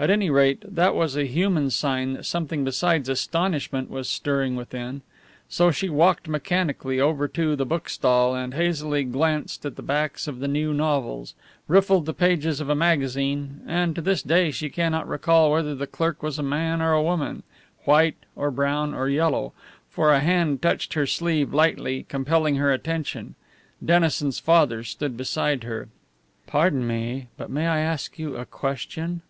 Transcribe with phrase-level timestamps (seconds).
[0.00, 5.02] At any rate, that was a human sign that something besides astonishment was stirring within.
[5.50, 10.38] So she walked mechanically over to the bookstall and hazily glanced at the backs of
[10.40, 11.34] the new novels,
[11.68, 15.86] riffled the pages of a magazine; and to this day she cannot recall whether the
[15.86, 17.42] clerk was a man or a woman,
[17.84, 19.52] white or brown or yellow,
[19.90, 23.34] for a hand touched her sleeve lightly, compelling her attention.
[23.84, 25.90] Dennison's father stood beside her.
[26.46, 29.20] "Pardon me, but may I ask you a question?"